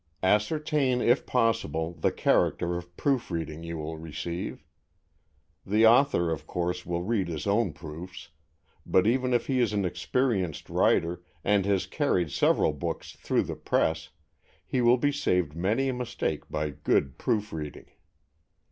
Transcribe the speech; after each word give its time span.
Ascertain, 0.23 0.99
if 0.99 1.27
possible, 1.27 1.93
the 1.93 2.11
character 2.11 2.75
of 2.75 2.97
proof 2.97 3.29
reading 3.29 3.61
you 3.61 3.77
will 3.77 3.97
receive. 3.99 4.65
The 5.63 5.85
author, 5.85 6.31
of 6.31 6.47
course, 6.47 6.87
will 6.87 7.03
read 7.03 7.27
his 7.27 7.45
own 7.45 7.71
proofs, 7.71 8.29
but 8.83 9.05
even 9.05 9.31
if 9.31 9.45
he 9.45 9.59
is 9.59 9.73
an 9.73 9.85
experienced 9.85 10.71
writer, 10.71 11.21
and 11.43 11.67
has 11.67 11.85
carried 11.85 12.31
several 12.31 12.73
books 12.73 13.11
through 13.11 13.43
the 13.43 13.55
press, 13.55 14.09
he 14.65 14.81
will 14.81 14.97
be 14.97 15.11
saved 15.11 15.55
many 15.55 15.89
a 15.89 15.93
mistake 15.93 16.49
by 16.49 16.71
good 16.71 17.19
proof 17.19 17.53
reading. 17.53 17.85